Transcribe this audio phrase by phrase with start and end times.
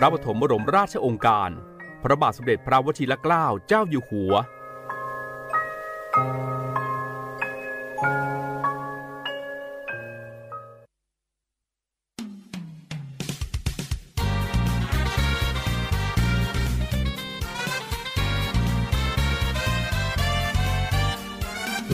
[0.00, 1.50] ระปฐมบรมราชองค์การ
[2.02, 4.34] พระบาทสมเด็จพระวชิรเกล้าเจ้าอยู่หัว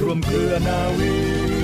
[0.02, 1.55] รวมเครือนาวี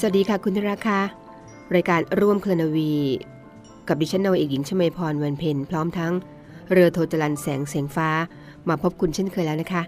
[0.00, 0.98] สวัสดีค่ะคุณธราคา
[1.74, 2.92] รายการร่วมเคลนาวี
[3.88, 6.12] กับดิฉันนาวเอกหญิงชมาพรวันเพ็ญพร้อมทั้ง
[6.72, 8.08] เรือโทจรันแสงเสียงฟ้า
[8.68, 9.82] มาพบคุณเช่นเคยแล้วนะคะ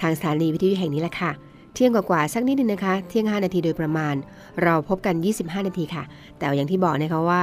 [0.00, 1.30] ทางสถานีวิทยุแห่งนี้แหละค่ะ
[1.74, 4.14] เที่ยงกว่าๆสักนิดนึงนะคะ เที่ยง 5 นาทีโดยประมาณ
[4.62, 6.02] เราพบกัน 25 นาทีค่ะ
[6.38, 7.42] แต่อย่างที่บอกนะคะว่า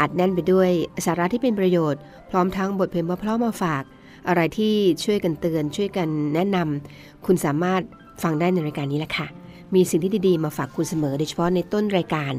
[0.00, 0.68] อัดแน่นไปด้วย
[1.04, 3.82] สาระที่เป็นประโยชน์ พร้อมทั้งบทเพลงเพราะๆมาฝาก
[4.28, 4.74] อะไรที่
[5.04, 7.82] ช่วยกันเตือนช่วยกันแนะนำคุณสามารถ
[8.22, 9.28] ฟังได้ในรายการนี้แหละค่ะ
[9.74, 12.32] มีสิ่งที่ดีๆ มาฝากคุณเสมอโดยเฉพาะในต้นรายการ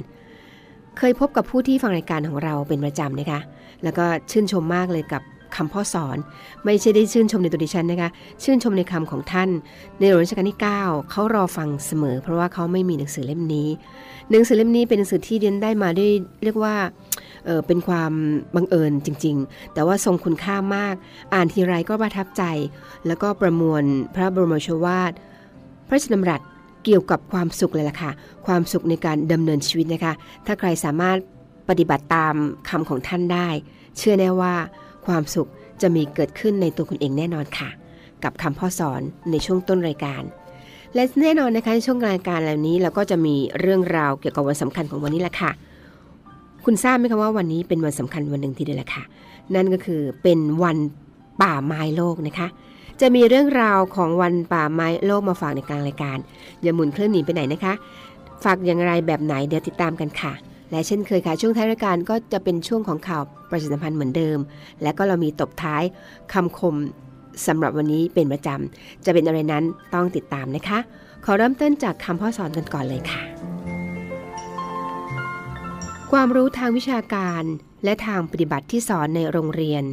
[0.98, 3.40] เคยพบกับผู้ที่ฟังรายการของเราเป็นประจำนะคะ
[3.84, 5.22] แล้วก็ชื่นชมมากเลยกับ
[5.56, 6.18] คำพ่อสอน
[6.66, 8.10] ไม่ใช่ได้ชื่นชมในตัวดิฉันนะคะ
[8.44, 9.50] ชื่นชมในคำของท่าน
[10.00, 13.68] ในหลวงรัชกาลที่ 9 เขารอฟังเสมอ เพราะว่าเขาไม่มีหนังสือเล่มนี้
[14.32, 16.12] หนังสือเล่มนี้เป็นหนังสือที่เรียนได้มาด้วย
[16.44, 16.76] เรียกว่า
[17.46, 18.12] เเป็นความ
[18.56, 20.96] บังเอิญจริง ๆ แต่ว่าทรงคุณค่ามาก
[21.34, 22.44] อ่านทีไรก็ประทับใจ
[23.08, 23.84] แล้วก็ประมวล
[24.16, 25.12] พระบรมโชวาท
[25.88, 26.42] พระราชดำรัส
[26.84, 28.12] เกี่ยวกับความสุขเลยล่ะค่ะ
[28.48, 30.14] ความสุขในการดำเนินชีวิตนะคะ
[30.46, 31.18] ถ้าใครสามารถ
[31.70, 32.36] ปฏิบัติตาม
[32.70, 33.48] คำของท่านได้
[33.98, 34.54] เชื่อแน่ว่า
[35.06, 35.50] ความสุข
[35.82, 37.70] จะมีเกิดขึ้นในตัวคุณเองแน่นอนค่ะ
[38.24, 39.02] กับคำพ่อสอน
[39.32, 40.24] ในช่วงต้นรายการ
[40.94, 45.52] และแน่นอนนะคะในช่วงรายการเหล่านี้เราก็จะมีเรื่องราวเกี่ยวกับวันสำคัญของวันนี้แหละค่ะ
[46.66, 49.04] คุณทราบไหมคะว่าวันนี้เป็นวันสำคัญวันหนึ่งทีเดียวแหละค่ะ
[49.56, 50.78] นั่นก็คือเป็นวัน
[51.42, 52.48] ป่าไม้โลกนะคะ
[53.02, 56.18] จะมีเรื่องราวของวันป่าไม้โลกมาฝากในกลางรายการ
[56.62, 57.74] อย่าหมุนเครื่องหนีไปไหนนะคะ
[58.44, 60.34] ฝากอย่างไรแบบไหนเดี๋ยวติดตามกันค่ะ
[60.72, 64.40] และเช่นเคยค่ะช่วงท้ายรายการก็จะเป็นช่วงของข่าวประชาสัมพันธ์เหมือนเดิม
[64.82, 65.84] และก็เรามีตบท้าย
[66.34, 66.76] คำคม
[67.48, 70.80] สำหรับวันนี้เป็นประจำ จะเป็นอะไรนั้นต้องติดตามนะคะ
[71.26, 73.22] ขอเริ่มต้นจากคำพ่อสอนกันก่อนเลยค่ะ
[76.12, 77.44] ความรู้ทางวิชาการ
[77.84, 79.84] และทางปฏิบัติที่สอนในโรงเรียน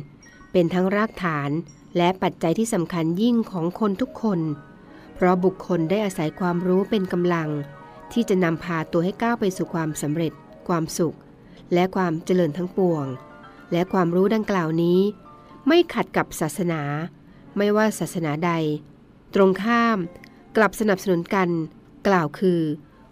[0.53, 1.51] เป็นทั้งรากฐาน
[1.97, 4.41] และปัจจัยที่สำคัญยิ่งของคนทุกคน
[5.15, 7.49] เพราะบุคคลได้อาศัยความรู้เป็นกำลัง
[8.13, 10.33] ที่จะนำพาตัวให้ก้าวไปสู่ความสำเร็จ
[10.69, 11.17] ความสุข
[11.75, 13.07] และความเจริญทั้งปวง
[13.73, 15.01] และความรู้ดังกล่าวนี้
[15.69, 16.83] ไม่ขัดกับศาสนา
[17.57, 18.53] ไม่ว่าศาสนาใด
[19.35, 19.99] ตรงข้าม
[20.57, 21.49] กลับสนับสนุนกัน
[22.09, 22.63] กล่าวคือ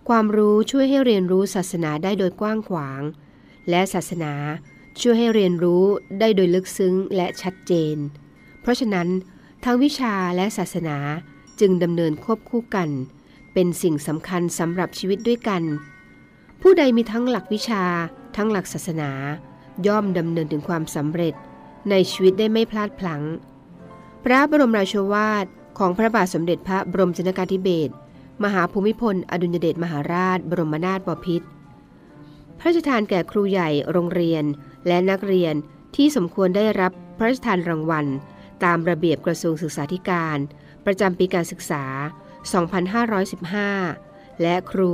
[0.08, 3.02] ความรู้ช่วยให้เรียนรู้ศาสนาได้โดยกว้างขวาง
[3.70, 4.34] และศาสนา
[5.00, 5.84] ช่วยให้เรียนรู้
[6.20, 7.96] ได้โดยลึกซึ้งและชัดเจน
[8.60, 9.08] เพราะฉะนั้น
[9.64, 10.96] ทั้งวิชาและศาสนา
[11.60, 12.88] จึงดำเนินควบคู่กัน
[13.54, 15.62] เป็นสิ่งสำคัญสำหรับชีวิตด้วยกัน
[16.62, 17.84] ผู้ใดมีทั้งหลักวิชา
[18.36, 19.10] ทั้งหลักศาสนา
[19.86, 21.34] ย่อมดำเนินถึงความสำเร็จ
[21.90, 23.22] ในชีวิตได้ไม่พลาดพลั้ง
[24.24, 25.46] พระบรมราโชวาท
[25.78, 27.92] ของพระบาทสมเด็จพระบรมชนกาธิเบศร
[28.44, 31.46] มหาภูมิพล อดุลยเดชมหาราช บรมนาถบพิตร
[32.58, 34.44] พระราชทานแก่ครูใหญ่โรงเรียน
[34.86, 35.54] และนักเรียน
[35.96, 38.06] ที่สมควรได้รับพระราชทานรางวัล
[38.64, 40.38] ตามระเบียบกระทรวงศึกษาธิการ
[40.86, 41.84] ประจำปีการศึกษา
[42.68, 44.92] 2515 และครู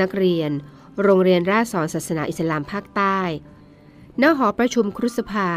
[0.00, 0.50] นักเรียน
[1.02, 3.18] โรงเรียนราชสอนศาสนาอิสลามภาคใต้
[4.22, 5.50] ณหอประชุมครุสภา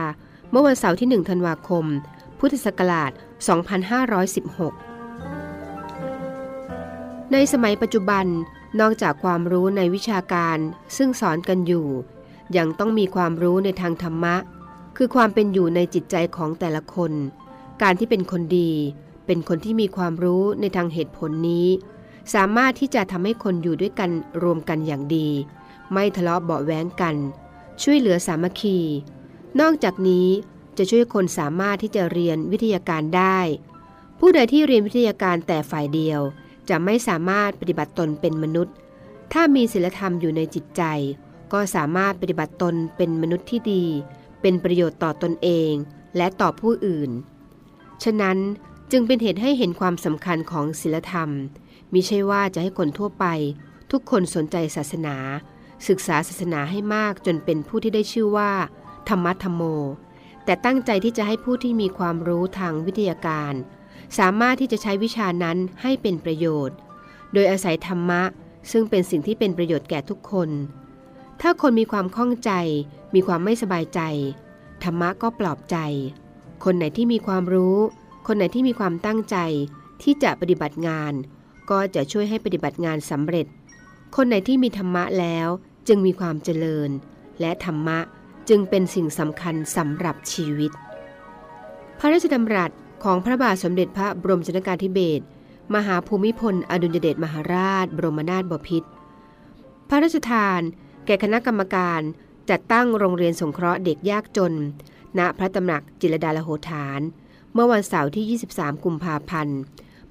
[0.51, 1.85] เมื่อวันเสาร์ที่ 1 ธันวาคม
[2.39, 3.21] พุทธศักราช 2516
[7.31, 8.25] ในสมัยปัจจุบัน
[8.79, 10.57] นอกจากความรู้ในวิชาการ
[10.97, 11.87] ซึ่งสอนกันอยู่
[12.57, 14.35] ยังต้องมีความรู้ในทางธรรมะ
[14.97, 17.11] คือความเป็นอยู่ในจิตใจของแต่ละคน
[17.81, 18.71] การที่เป็นคนดี
[19.25, 21.67] เป็นคนที่มีความรู้ในทางเหตุผลนี้
[22.33, 24.09] สามารถที่จะทำให้คนอยู่ด้วยกัน
[24.43, 25.29] รวมกันอย่างดี
[25.93, 27.15] ไม่ทะเลาะเบาะแว้งกัน
[27.81, 28.79] ช่วยเหลือสามัคคี
[29.59, 30.27] นอกจากนี้
[30.77, 33.39] จะช่วยคนสามารถที่จะเรียนวิทยาการได้
[34.19, 36.21] ผู้ใดที่เรียนวิทยาการแต่ฝ่ายเดียว
[36.69, 38.75] จะไม่สามารถปฏิบัติตนเป็นมนุษย์
[39.33, 40.83] ถ้ามีศีลธรรมอยู่ในจิตใจ
[41.53, 43.85] ก็สามารถปฏิบัติตนเป็นมนุษย์ที่ดี
[44.41, 45.71] เป็นประโยชน์ต่อตอนเอง
[46.17, 47.11] และต่อผู้อื่น
[48.03, 48.37] ฉะนั้น
[48.91, 51.29] จึงเป็นเหตุให้เห็นความสำคัญของศีลธรรม
[51.93, 53.25] มิใช่ว่าจะให้คนทั่วไป
[53.91, 55.15] ทุกคนสนใจศาสนา
[55.87, 58.51] ศึกษาศาสนาให้มากจนเป็นผู้ที่ได้ชื่อว่า
[59.09, 59.61] ธรรมะธรรมโม
[60.45, 63.53] แต่ตั้งใจที่จะให้ผู้ที่มีความรู้ทางวิทยาการ
[64.17, 66.77] สามารถที่จะใช้วิชานั้นให้เป็นประโยชน์
[67.33, 68.21] โดยอาศัยธรรมะ
[68.71, 70.49] ซึ่งเป็นสิ่งที่เป็นประโยชน์แก่ทุกคน
[71.41, 72.51] ถ้าคนมีความข้องใจ
[73.13, 74.01] มีความไม่สบายใจ
[74.83, 75.77] ธรรมะก็ปลอบใจ
[76.63, 77.77] คนไหนที่มีความรู้
[78.27, 79.37] คนไหนที่มีความตั้งใจ
[80.03, 81.13] ที่จะปฏิบัติงาน
[81.69, 83.45] ก็จะช่วยให้ปฏิบัติงานสำเร็จ
[84.15, 85.47] คนไหนที่มีธรรมะแล้ว
[85.87, 86.89] จึงมีความเจริญ
[87.39, 87.99] และธรรมะ
[88.49, 90.71] จึงเป็นสิ่งสำคัญสำหรับชีวิต
[91.99, 92.71] พระราชดำรัส
[93.03, 95.25] ของพระบาทสมเด็จพระบรมชนกาธิเบศร
[95.75, 98.89] มหาภูมิพล อดุลยเดชมหาราช บรมนาถบพิตร
[99.89, 100.61] พระราชทาน
[101.05, 102.01] แก่คณะกรรมการ
[102.49, 104.53] จัดตั้งโรงเรียนสงเคราะห์เด็กยากจน
[105.19, 106.99] ณพระตำหนักจิรดาลโหฐาน
[107.53, 109.59] เมื่อวันเสาร์ที่ 23 กุมภาพันธ์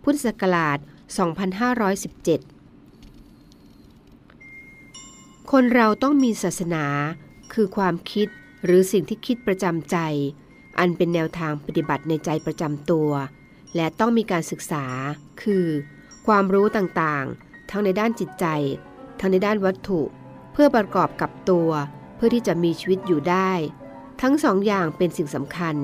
[0.03, 0.79] พุทธศักราช
[2.55, 6.85] 2517 คนเราต้องมีศาสนา
[7.53, 8.29] คือความคิด
[8.65, 9.97] หรือสิ่งที่คิดประจำใจ
[10.79, 13.11] อันเป็นแนวทางปฏิบัติในใจประจำตัว
[13.77, 14.85] และต้องมีการศึกษา
[15.43, 15.67] คือ
[16.27, 18.47] ความรู้ต่างๆ ทั้งในด้านจิตใจ
[19.21, 20.01] ทั้งในด้านวัตถุ
[20.53, 21.71] เพื่อประกอบกับตัว
[22.17, 23.53] เพื่อที่จะมีชีวิตอยู่ได้
[24.23, 25.77] ทั้งสองอย่างเป็นสิ่งสำคัญ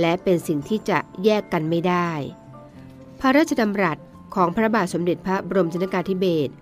[0.00, 2.10] และเป็นสิ่งที่จะแยกกันไม่ได้
[3.20, 3.98] พระราชดำรัส
[4.34, 6.52] ของพระบาทสมเด็จพระบรมชนกาธิเบศร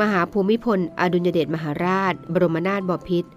[0.00, 3.30] มหาภูมิพล อดุลยเดชมหาราช บรมนาถบพิตร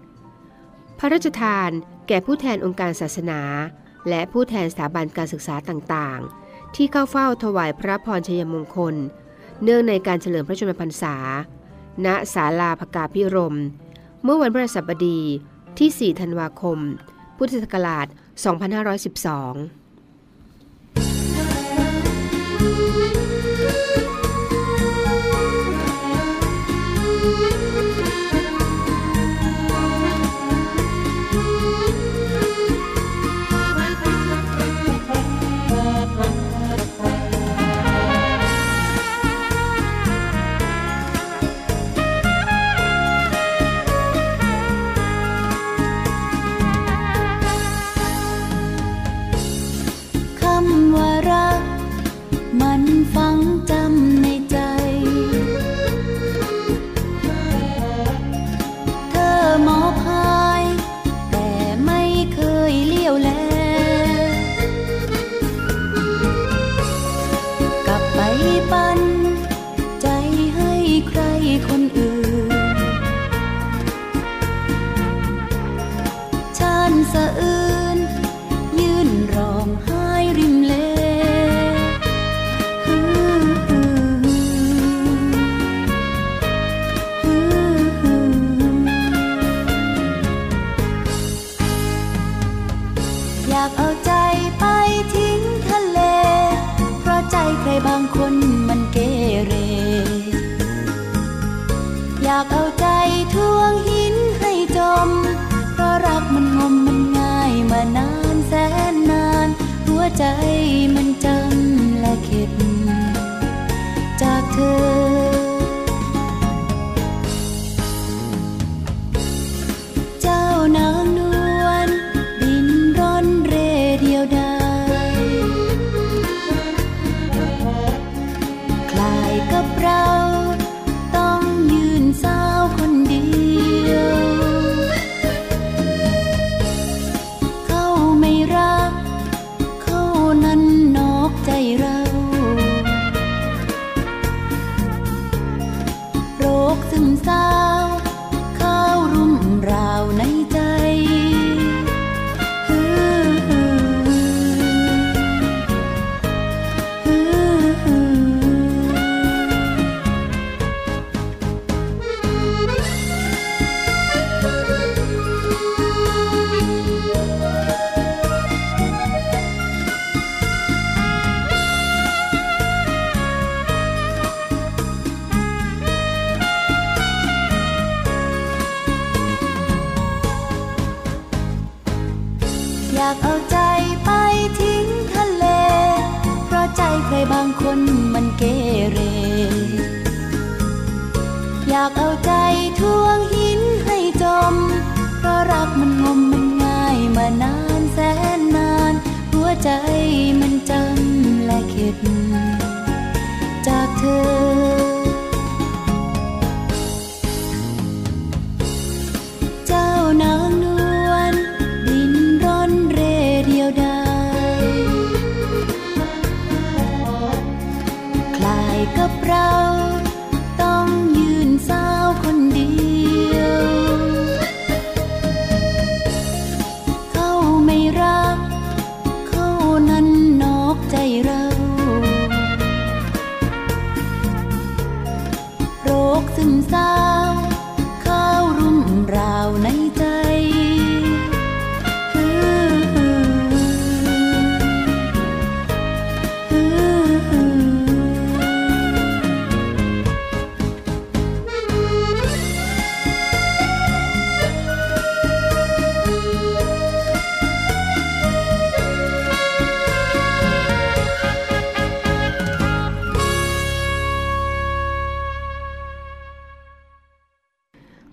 [0.98, 1.70] พระราชทาน
[2.08, 3.40] แก่ผู้แทนองค์การศาสนา
[4.08, 8.94] และผู้แทนสถาบันการศึกษาต่างๆ ที่เข้าเฝ้าถวายพระพรชัยมงคล
[9.62, 11.16] เนื่องในการเฉลิมพระชนมพรรษา
[12.06, 13.56] ณศาลาภกาพิรม
[14.22, 15.20] เมื่อวันพฤหัสบดี
[15.78, 16.78] ที่ 4 ธันวาคม
[17.38, 18.06] พุทธศักราช
[18.86, 19.85] 2512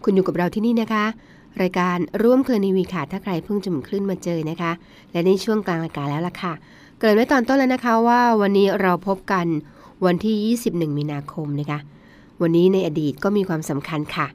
[0.04, 1.06] คุณอยู่กับเราที่นี่นะคะ
[1.62, 4.72] รายการร่วมเคลนีวีค่ะ ถ้าใครเพิ่งจะมุนคลื่นมาเจอนะคะ
[5.12, 6.54] และในช่วงกลางรายการแล้วล่ะค่ะ
[6.98, 9.46] เกริ่นไว้ตอนต้นแล้วนะคะว่าวันนี้เราพบกัน
[10.06, 11.80] วันที่ 21 มีนาคมนะคะ
[12.42, 14.28] วันนี้ในอดีตก็มีความสำคัญค่ะ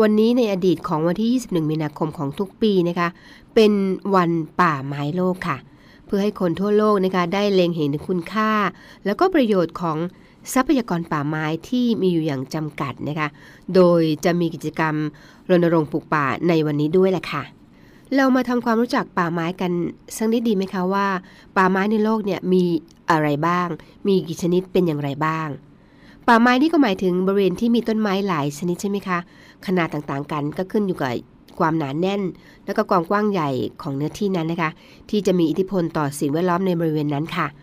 [0.00, 3.08] วันนี้ในอดีตของวันที่ 21 มีนาคมของทุกปีนะคะ
[3.54, 3.72] เป็น
[4.14, 4.30] วัน
[4.60, 5.56] ป่าไม้โลกค่ะ
[6.06, 8.52] เพื่อให้คนทั่วโลกนะคะได้เล็งเห็นถึงคุณค่า
[9.04, 9.96] แล้วก็ประโยชน์ของ
[10.54, 13.28] ทรัพยากรป่าไม้ที่มีอยู่อย่างจำกัดนะคะ
[13.74, 14.94] โดยจะมีกิจกรรม
[15.50, 17.42] รณรงค์ปลูกป่าในวันนี้ด้วยแหละค่ะ
[18.16, 19.72] เรามาทำความรู้จักป่าไม้กัน
[20.16, 21.06] สักนิดดีไหมคะว่า
[21.56, 22.64] ป่าไม้ในโลกเนี่ยมี
[23.10, 23.68] อะไรบ้าง
[24.06, 25.48] มีกี่ชนิดเป็นอย่างไรบ้าง
[26.28, 29.18] ป่าไม้นี่ก็หมายถึงบริเวณที่มีต้นไม้หลายชนิดใช่ไหมคะ
[29.66, 31.14] ขนาดต่างๆกันก็ขึ้นอยู่กับ
[31.58, 32.22] ความหนาแน่น
[32.64, 33.50] แล้วก็ความกว้างใหญ่
[33.82, 34.70] ของเนื้อที่นั้นนะคะ
[35.10, 37.56] ที่จะมีอิทธิพลต่อสิ่งแวดล้อมในบริเวณนั้นค่ะเ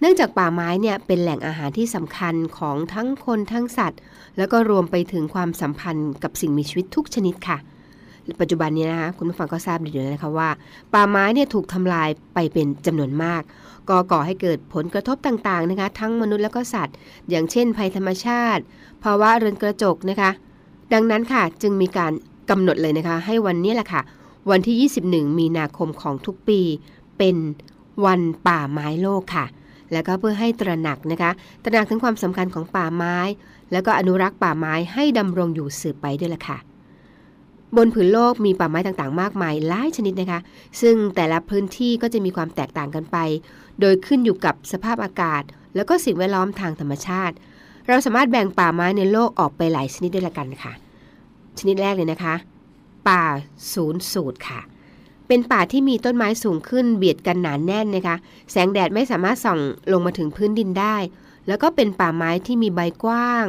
[0.00, 4.00] เนื่องจากป่าไม้เนี่ยเป็นแหล่งอาหารที่สำคัญของทั้งคนทั้งสัตว์
[4.38, 7.58] แล้วก็รวมไปถึงความสัมพันธ์กับสิ่งมีชีวิตทุกชนิดค่ะ
[8.40, 10.50] ปัจจุบันนี้นะคะคุณผู้ฟังก็ทราบดีอยู่แล้วนะคะว่า
[10.92, 13.42] ป่าไม้เนี่ยถูกทำลายไปเป็นจำนวนมาก
[13.88, 16.94] ก็ก่อให้เกิดผลกระทบต่างๆนะคะ ทั้งมนุษย์แล้วก็สัตว์
[17.30, 18.62] อย่างเช่น ภัยธรรมชาติ
[19.02, 20.30] ภาวะเรือนกระจกนะคะ
[20.92, 22.12] ดังนั้นค่ะจึงมีการ
[22.50, 24.00] กำหนดเลยนะคะ ให้วันนี้แหละค่ะ
[24.50, 26.60] วันที่ 21 มีนาคมของทุกปี
[27.18, 27.36] เป็น
[28.04, 29.46] วันป่าไม้โลกค่ะ
[29.92, 31.30] แล้วก็เพื่อให้ตระหนักนะคะ
[31.64, 33.16] ตระหนักถึงความสำคัญของป่าไม้
[33.72, 36.58] แล้วก็อนุรักษ์ป่าไม้ให้ดำรงอยู่สืบไปด้วยล่ะค่ะ
[37.76, 40.40] บนผืนโลกมีป่าไม้ต่างๆ มากมายหลายชนิดนะคะ
[40.80, 43.16] ซึ่งแต่ละพื้นที่ก็จะมีความแตกต่างกันไป
[43.80, 45.42] โดยขึ้นอยู่กับสภาพอากาศ
[45.74, 47.34] แล้วก็สิ่งแวดล้อมทางธรรมชาติ
[47.88, 50.72] เราสามารถแบ่งป่าไม้ในโลกออกไปหลายชนิดด้วยละกันค่ะ
[51.58, 52.34] ชนิดแรกเลยนะคะ
[53.08, 53.22] ป่า
[53.72, 54.60] ศูนย์สูตรค่ะ
[55.28, 58.16] เป็นป่าที่มีต้นไม้สูงขึ้นเบียดกันหนานแน่นนะคะ
[58.50, 59.58] แสงแดดไม่สามารถส่อง
[59.92, 60.96] ลงมาถึงพื้นดินได้
[61.48, 63.46] แล้วก็เป็นป่าไม้ที่มีใบกว้าง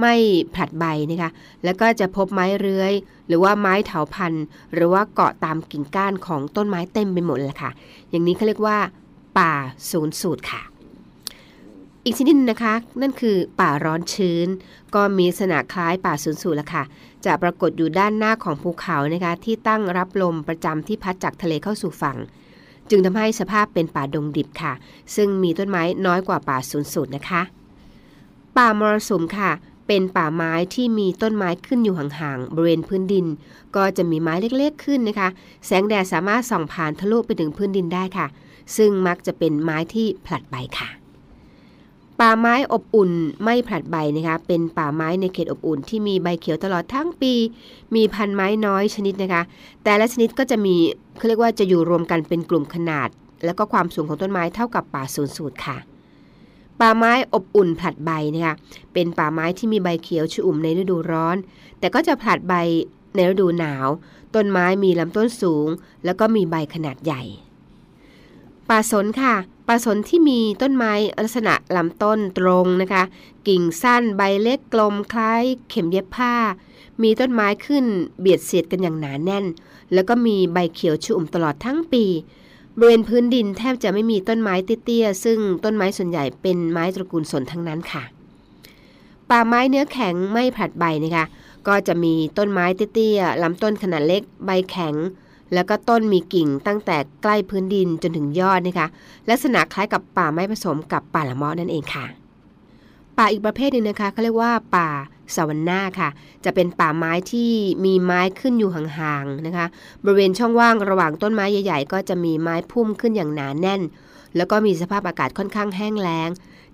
[0.00, 0.14] ไม่
[0.54, 1.30] ผลัดใบนะคะ
[1.64, 2.92] แล้วก็จะพบไม้เรื้อย
[3.26, 4.44] หรือว่าไม้เถาพันธุ์
[4.74, 7.70] หรือว่าเกาะตามกิ่งก้านของต้นไม้เต็มไปหมดเลยค่ะ
[8.10, 8.78] อย่างนี้เขาเรียกว่า
[9.38, 9.52] ป่า
[9.90, 10.62] ศูนย์สูตรค่ะ
[12.04, 14.48] อีกชนิดนึงนะคะ นั่นคือป่าร้อนชื้น
[14.94, 16.82] ก็มีลักษณะคล้ายป่าศูนสูละค่ะ
[17.24, 22.16] จะปรากฏอยู่ด้านหน้าของภูเขานะคะที่ตั้งรับลมประจำที่พัดจากทะเลเข้าสู่ฝั่ง
[22.90, 24.72] จึงทำให้สภาพเป็นป่าดงดิบค่ะ
[25.14, 27.42] ซึ่งมีต้นไม้น้อยกว่าป่าศูนสูนะคะ
[28.56, 29.50] ป่ามรสุมค่ะ
[29.86, 33.26] เป็นป่าไม้ที่มีต้นไม้ขึ้นอยู่ห่างๆ บริเวณพื้นดิน
[33.76, 35.28] ก็จะมีไม้เล็กๆขึ้นนะคะ
[35.66, 38.26] แสงแดดสามารถส่องผ่านทะลุไปถึงพื้นดินได้ค่ะ
[38.76, 40.99] ซึ่งมักจะเป็นไม้ที่ผลัดใบค่ะ
[42.20, 43.10] ป่าไม้อบอุ่น
[43.44, 47.34] ไม่ผลัดใบนะคะ เป็นป่าไม้ในเขตอบอุ่น ที่มีใบเขียวตลอดทั้งปี
[47.94, 49.42] มีพันไม้น้อยชนิดนะคะ
[49.84, 50.76] แต่ละชนิดก็จะมี
[51.16, 53.08] เขาเรียกว่าจะอยู่รวมกันเป็นกลุ่มขนาด
[53.44, 55.76] แล้วก็ความสูงของต้นไม้เท่ากับป่าศูนย์สูตรค่ะ
[56.80, 58.54] ป่าไม้อบอุ่นผลัดใบนะคะ
[58.92, 61.36] เป็นป่าไม้ที่มีใบเขียวชอุ่มในฤดูร้อน
[61.78, 62.54] แต่ก็จะผลัดใบ
[63.14, 63.86] ในฤดูหนาว
[64.34, 65.68] ต้นไม้มีลำต้นสูง
[66.04, 67.22] แล้วก็มีใบขนาดใหญ่
[68.70, 69.34] ป่าสนค่ะ
[69.68, 70.92] ป่าสนที่มีต้นไม้
[71.24, 73.02] ลักษณะลำต้นตรงนะคะ
[73.48, 76.34] กิ่งสั้นใบเล็กกลมคล้ายเข็มเย็บผ้า
[77.02, 77.84] มีต้นไม้ขึ้น
[78.20, 79.44] เบียดเสียดกันอย่างหนาแน่น
[79.92, 82.04] แล้วก็มีใบเขียวชุ่มตลอดทั้งปี
[82.76, 88.02] บริเวณพื้นดินแทบจะไม่มีต้นไม้เตี้ยๆซึ่งต้นไม้ส่วนใหญ่เป็นไม้ตระกูลสนทั้งนั้นค่ะ
[89.30, 91.26] ป่าไม้เนื้อแข็งไม่ผลัดใบนะคะ
[91.68, 94.94] ก็จะมีต้นไม้เตี้ยๆลำต้นขนาดเล็ก ใบแข็ง
[95.54, 98.88] แล้วก็ต้นมีกิ่งตั้งแต่ใกล้พื้นดินจนถึงยอดนะคะ
[99.30, 102.06] ลักษณะคล้ายกับป่าไม้ผสมกับป่าละมาะนั่นเองค่ะ
[103.18, 104.88] ป่าอีกประเภทหนึ่งนะคะเขาเรียกว่าป่า
[105.36, 106.08] สวรรณาค่ะ
[106.44, 107.50] จะเป็นป่าไม้ที่
[107.84, 109.66] มีไม้ขึ้นอยู่ห่างๆนะคะ
[110.04, 113.80] บริเวณช่องว่างระหว่างต้นไม้ใหญ่ ๆ ก็จะมีไม้พุ่มขึ้นอย่างหนาแน่น
[114.36, 116.30] แล้วก็มีสภาพอากาศค่อนข้างแห้งแล้ง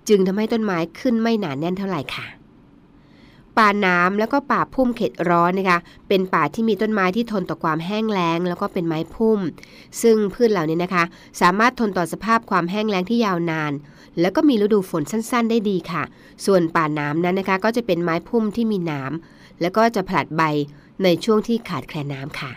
[0.09, 2.25] จึงทำให้ต้นไม้ขึ้นไม่หนาแน่นเท่าไหร่ค่ะ
[3.57, 9.39] ป่าน้ำแล้วก็ป่าพุ่มเขตร้อนนะคะ เป็นป่าที่มีต้นไม้ที่ทนต่อความแห้งแล้ง แล้วก็เป็นไม้พุ่ม
[10.01, 11.03] ซึ่งพืชเหล่านี้นะคะ
[11.41, 13.71] สามารถทนต่อสภาพความแห้งแล้งที่ยาวนาน
[14.21, 16.03] แล้วก็มีฤดูฝนสั้น ๆ ได้ดีค่ะ
[16.45, 19.11] ส่วนป่าน้ำนั้นนะคะ ก็จะเป็นไม้พุ่มที่มีหนาม
[19.61, 20.41] แล้วก็จะผลัดใบ
[21.03, 22.51] ในช่วงที่ขาดแคลนน้ำค่ะ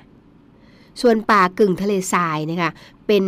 [1.01, 2.71] ส่วนป่ากึ่งทะเลทรายนะคะ
[3.07, 3.25] เป็น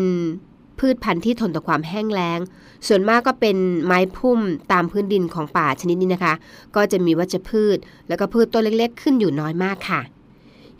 [0.82, 2.40] พืชพันธุ์ที่ทนต่อความแห้งแล้ง
[2.86, 4.40] ส่วนมากก็เป็นไม้พุ่ม
[4.72, 6.34] ตามพื้นดินของป่าชนิดนี้นะคะ
[6.76, 10.00] ก็จะมีวัชพืช แล้วก็พืชต้นเล็กๆ ขึ้นอยู่น้อยมากค่ะ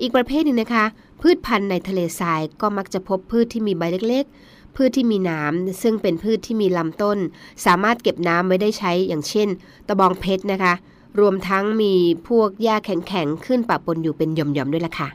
[0.00, 0.84] อีกประเภทหนึ่งนะคะ
[1.20, 7.18] พืชพันธุ์ในทะเลทรายก็มักจะพบพืชที่มีใบเล็กๆ พืชที่มีน้ำซึ่งเป็นพืชที่มีลำต้น
[7.66, 9.48] สามารถเก็บน้ำไว้ได้ใช้อย่างเช่น
[9.88, 10.74] ตะบองเพชรนะคะ
[11.20, 11.94] รวมทั้งมี
[12.28, 15.10] พวกหญ้าแข็งๆขึ้นปะปนอยู่เป็นหย่อมๆด้วยล่ะค่ะ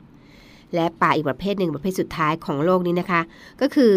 [0.76, 3.22] และป่าอีกประเภทหนึ่งประเภทสุดท้ายของโลกนี้นะคะ
[3.62, 3.94] ก็คือ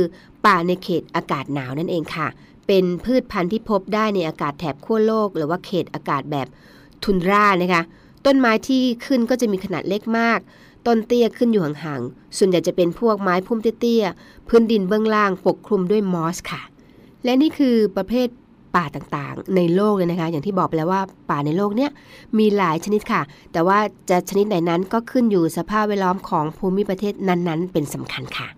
[0.47, 2.29] ป่าในเขตอากาศหนาวนั่นเองค่ะ
[2.67, 6.47] เป็นพืชพันธุ์ที่พบได้ในอากาศแถบขั้วโลก หรือว่าเขตอากาศแบบ
[7.05, 7.83] ทุนรานะคะ
[8.27, 10.39] ต้นไม้ที่ขึ้นก็จะมีขนาดเล็กมาก
[10.87, 16.63] ต้นเตี้ยขึ้นอยู่ห่างๆ ส่วนใหญ่จะเป็นพวกไม้พุ่มเตี้ยๆ พื้นดินเบื้องล่างปกคลุมด้วยมอสค่ะ
[17.25, 18.29] และนี่คือประเภท
[18.77, 21.91] ป่าต่างๆ ในโลกเลยนะคะ อย่างที่บอกไปแล้วว่าป่าในโลกเนี้ย
[22.39, 23.23] มีหลายชนิดค่ะ
[23.53, 23.79] แต่ว่า
[24.11, 28.49] จะชนิดไหนนั้นก็ขึ้นอยู่สภาพแวดล้อมของภูมิประเทศนั้นๆ เป็นสำคัญค่ะ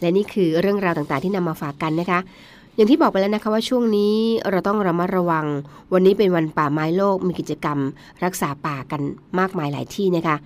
[0.00, 2.20] และนี่คือเรื่องราวต่างๆ ที่นำมาฝากกันนะคะ
[2.76, 4.14] อย่างที่บอกไปแล้วนะคะว่าช่วงนี้
[4.50, 5.46] เราต้องระมัดระวัง
[5.92, 7.78] วันนี้เป็นวันป่าไม้โลกมีกิจกรรม
[8.24, 9.00] รักษาป่ากัน
[9.38, 10.36] มากมายหลายที่นะคะ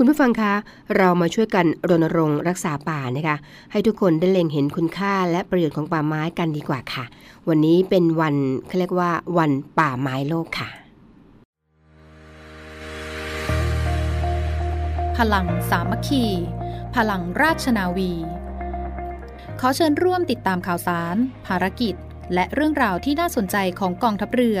[0.00, 0.54] คุณผู้ฟังคะ
[0.96, 3.36] เรามาช่วยกันรณรงค์รักษาป่านะคะ
[3.72, 7.04] ให้ทุกคนได้เล็งเห็นคุณค่าและประโยชน์ของป่าไม้กันดีกว่าค่ะ
[7.48, 8.34] วันนี้เป็นวัน
[8.66, 10.68] เขาเรียกว่า วันป่าไม้โลกค่ะ
[15.16, 16.24] พลังสามัคคี
[16.94, 18.12] พลังราชนาวี
[19.60, 21.94] ขอเชิญร่วมติดตามข่าวสาร ภารกิจ
[22.34, 24.60] และเรื่องราวที่น่าสนใจของกองทัพเรือ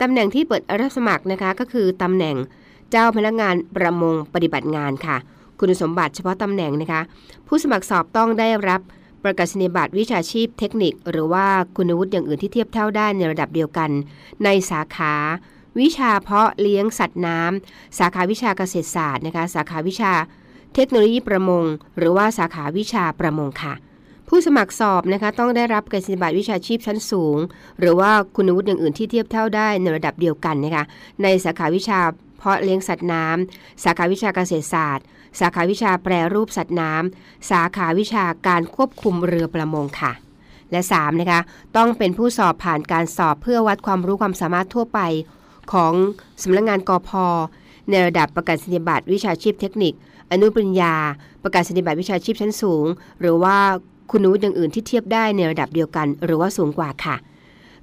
[0.00, 2.36] ตำแหน่งที่เปิดรับสมัครนะคะก็คือตำแหน่ง
[2.90, 5.16] เจ้าพนักงานประมงปฏิบัติงานค่ะ
[5.60, 7.00] คุณสมบัติเฉพาะตำแหน่งนะคะ
[7.46, 8.80] ผู้สมัครสอบต้องได้รับ
[9.24, 13.90] ประกาศนียบัตรวิชาชีพเทคนิค หรือว่าคุณวุฒิอย่างอื่นที่เทียบเท่าได้ในระดับเดียวกัน
[14.44, 15.14] ในสาขา
[15.80, 20.12] วิชาเพาะเลี้ยงสัตว์น้ำสาขาวิชาเกษตรศาสตร์นะคะ สาขาวิชา
[20.74, 21.64] เทคโนโลยีประมง
[21.98, 23.74] หรือว่าสาขาวิชาประมงค่ะ
[24.28, 27.38] ผู้สมัครสอบนะคะต้องได้รับการสิบัตรวิชาชีพชั้นสูง
[27.80, 30.84] หรือว่าคุณวุฒิอย่างอื่นที่เทียบเท่าได้ในระดับเดียวกันนะคะ
[31.22, 32.00] ในสาขาวิชา
[32.38, 35.04] เพาะเลี้ยงสัตว์น้ำสาขาวิชาเกษตรศาสตร์
[35.40, 40.12] สาขาวิชาแปรรูปสัตว์น้ำสาขาวิชาการควบคุมเรือประมงค่ะ
[40.70, 41.40] และ3นะคะ
[41.76, 45.00] ต้องเป็นผู้สอบผ่านการสอบเพื่อวัดความรู้ความสามารถทั่วไป
[45.72, 45.92] ของ
[46.42, 47.10] สำนักงงานกอพ
[47.90, 49.94] ในระดับประกาศนียบัตรวิชาชีพเทคนิค
[50.32, 50.94] อนุปริญญา
[51.42, 52.86] ประกาศนียบัตรวิชาชีพชั้นสูง
[53.20, 53.56] หรือว่า
[54.10, 57.16] คุณวุฒิอย่างอื่นที่เทียบได้ในระดับเดียวกัน หรือว่าสูงกว่าค่ะ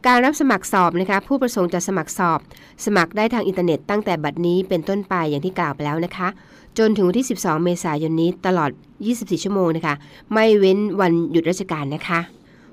[0.06, 2.40] การรับสมัครสอบนะคะ ผู้ประสงค์จะสมัครสอบ
[2.86, 6.28] สมัครได้ทางอินเทอร์เน็ตตั้งแต่บัดนี้เป็นต้นไปอย่างที่กล่าวไปแล้วนะคะ
[6.78, 8.72] จนถึงวันที่ 12 เมษายนนี้ตลอด
[9.08, 9.96] 24 ชั่วโมงนะคะ
[10.34, 12.20] ไม่เว้นวันหยุดราชการนะคะ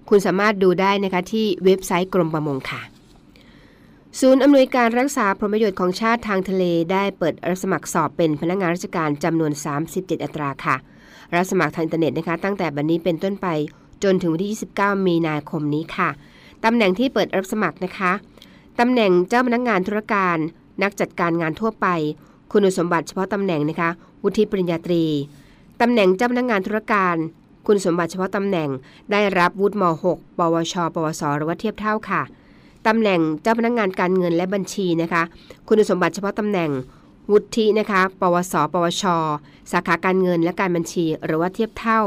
[0.09, 2.81] คุณสามารถดูได้นะคะที่เว็บไซต์กรมประมงค่ะ
[4.21, 9.53] ศูนย์อำนวยการรักษาผลประโยชน์ของชาติทางทะเลได้เปิดรับสมัครสอบเป็นพนักงานราชการจำนวน
[9.89, 10.77] 37 อัตราค่ะ
[11.35, 13.47] รับสมัครทางอินเทอร์เน็ตนะคะตั้งแต่บัดนนี้เป็นต้นไป
[14.05, 16.09] จนถึงวันที่ 29 มีนาคมนี้ค่ะ
[16.65, 18.13] ตำแหน่งที่เปิดรับสมัครนะคะ
[18.81, 20.37] ตำแหน่งเจ้าพนักงานธุรการ
[20.83, 21.87] นักจัดการงานทั่วไป
[22.53, 23.91] คุณสมบัติเฉพาะตำแหน่งนะคะ
[24.23, 25.05] วุฒิปริญญาตรี
[25.81, 27.17] ตำแหน่งเจ้าพนักงานธุรการ
[27.67, 28.69] คุณสมบัติเฉพาะตำแหน่ง
[29.13, 32.23] ได้รับวุฒิม .6 ปวช ปวส หรือว่าเทียบเท่าค่ะ
[32.87, 35.23] ตำแหน่งเจ้าพนักงานการเงินและบัญชีนะคะ
[35.69, 36.71] คุณสมบัติเฉพาะตำแหน่ง
[37.31, 39.05] วุฒินะคะ ปวส ปวช
[39.73, 42.01] สาขาการเงินและการบัญชี หรือว่าเทียบเท่า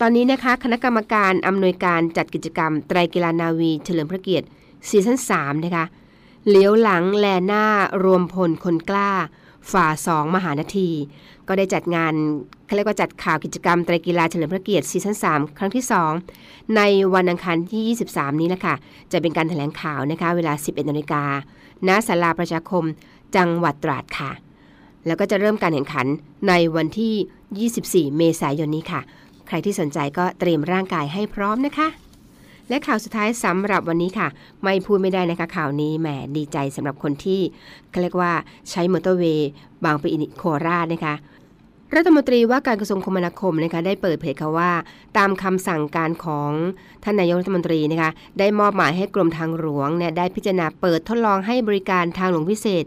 [0.00, 4.46] ตอนนี้นะคะคณะกรรมการอำนวยการจัดกิจกรรม ไตรกีฬานาวีเฉลิมพระเกียรติ
[4.88, 5.86] ซีซั่น3นะคะ
[6.50, 7.64] เลี้ยวหลังแลหน้า
[8.04, 9.10] รวมพลคนกล้า
[9.72, 10.88] ฝ่าสองมหานาที
[11.48, 12.12] ก็ได้จัดงาน
[12.66, 15.84] เขาเรียกว่าจัดข่าวกิจกรรมไตรกีฬาเฉลิมพระเกียรติซีซั่น3 ครั้งที่
[16.28, 16.80] 2 ใน
[17.14, 18.74] วันอังคารที่ 23 นี้นะคะ
[19.12, 21.22] จะเป็นการแถลงข่าวนะคะเวลา 11นาฬิกา
[21.88, 22.84] ณศาลาประชาคม
[23.36, 24.30] จังหวัดตราดค่ะ
[25.06, 26.06] แล้วก็จะเริ่มการแข่งขัน
[26.48, 29.00] ในวันที่ 24 เมษายนนี้ค่ะ
[29.48, 31.88] ใครที่สนใจก็เตรียมร่างกายให้พร้อมนะคะ
[32.68, 34.28] และข่าวสุดท้ายสำหรับวันนี้ค่ะ
[34.64, 37.40] ไม่พูดไม่ได้นะคะข่าวนี้แหมดีใจสำหรับคนที่
[37.90, 38.32] เขาเรียกว่า
[38.70, 39.50] ใช้มอเตอร์เวย์
[39.84, 41.14] บางปะอินโคราชนะคะ
[41.96, 44.70] รัฐมนตรีว่าการกระทรวงคมนาคมนะคะได้เปิดเผยค่ะว่า
[45.16, 46.50] ตามคำสั่งการของ
[47.04, 52.84] ท่านนายกรัฐมนตรีนะคะได้มอบหมายให้กรมทางหลวงเนี่ยได้พิจารณาเปิดทดลองให้บริการทางหลวงพิเศษ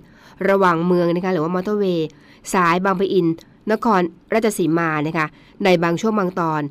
[0.50, 2.08] ระหว่างเมืองนะคะหรือว่ามอเตอร์เวย์
[2.54, 3.26] สายบางปะอิน
[3.72, 4.02] นคร
[4.34, 5.28] ราชสีมานะคะ
[5.64, 6.62] ในบางช่วงบางตอน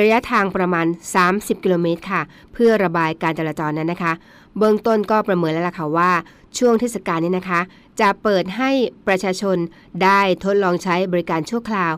[0.00, 0.86] ระยะทางประมาณ
[1.26, 2.22] 30 กิโลเมตรค่ะ
[2.52, 4.12] เพื่อระบายการจราจรนั้นนะคะ
[4.58, 6.12] เบื้องต้นก็ประเมินแล้วล่ะค่ะว่า
[6.58, 7.60] ช่วงเทศกาลนี้นะคะ
[8.00, 8.70] จะเปิดให้
[9.06, 9.56] ประชาชน
[10.02, 11.92] ได้ทดลองใช้บริการชั่วคราว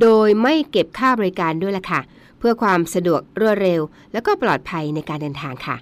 [0.00, 2.00] โดยไม่เก็บค่าบริการด้วยล่ะค่ะ
[2.38, 3.80] เพื่อความสะดวกรวดเร็ว
[4.12, 5.76] และก็ปลอดภัยในการเดินทางค่ะ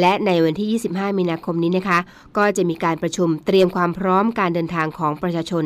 [0.00, 1.98] และในวันที่ 25 มีนาคมนี้นะคะ
[2.36, 5.64] ก็จะมีการประชุมเตรียมความพร้อมการเดินทางของประชาชน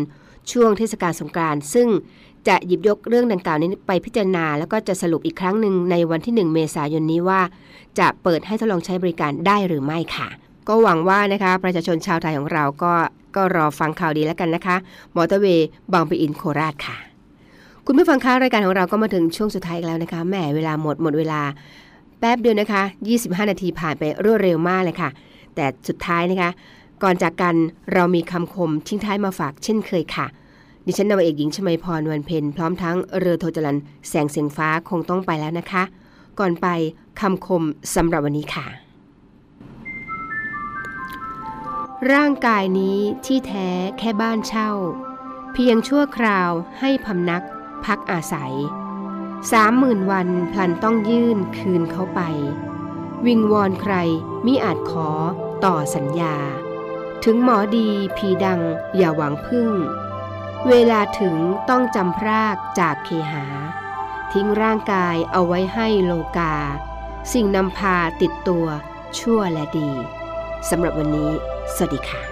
[0.51, 1.89] ช่วงเทศกาลสงกรานต์ซึ่ง
[2.49, 7.41] จะหยิบยกเรื่องดังกล่าวนี้ไปพิจารณา แล้วก็จะสรุปอีกครั้งหนึ่งในวันที่ 1 เมษายนนี้ว่า
[7.99, 10.29] จะเปิดให้ทดลองใช้บริการได้หรือไม่ค่ะ
[10.69, 12.93] ก็หวังว่านะคะประชาชนชาวไทยของเราก็
[13.37, 14.77] ก็รอฟังข่าวดีแล้วกันนะคะ
[15.17, 16.97] มอเตอร์เวย์บางปะอินโคราชค่ะ
[17.87, 21.41] คุณผู้ฟังคะรายการของเราก็มาถึงช่วงสุดท้ายแล้วนะคะแหมเวลาหมดหมดเวลา
[22.19, 22.83] แป๊บเดียวนะคะ
[23.17, 25.11] 25 นาทีผ่านไปรวดเร็วมากเลยค่ะ
[25.55, 26.51] แต่สุดท้ายนะคะ
[27.03, 27.57] ก่อนจากกัน
[27.93, 30.27] เรามีคำคมทิ้งท้ายมาฝากเช่นเคยค่ะ
[30.87, 35.83] ดิฉันนาวาเอกหญิงชมาพรวันเพ็ญพร้อมทั้งเรือโทจรันแสงเสียงฟ้าคงต้องไปแล้วนะคะ
[36.39, 36.67] ก่อนไป
[37.21, 37.63] คำคม
[37.95, 38.67] สำหรับวันนี้ค่ะ
[42.13, 44.71] ร่างกายนี้ที่แท้แค่บ้านเช่า
[45.53, 47.45] เพียงชั่วคราวให้พำนัก
[47.85, 48.55] พักอาศัย
[49.53, 52.21] สามหมื่นวันพลันต้องยื่นคืนเขาไป
[53.27, 53.95] วิงวอนใคร
[54.47, 55.09] มิอาจขอ
[55.65, 56.37] ต่อสัญญา
[57.27, 58.61] ถึงหมอดีผีดัง
[58.97, 59.71] อย่าหวังพึ่ง
[60.69, 61.37] เวลาถึง
[61.69, 63.45] ต้องจำพรากจากเคหา
[64.33, 66.55] ทิ้งร่างกายเอาไว้ให้โลกา
[67.33, 68.67] สิ่งนำพาติดตัว
[69.19, 69.91] ชั่วและดี
[70.69, 71.31] สำหรับวันนี้
[71.75, 72.32] สวัสดีค่ะ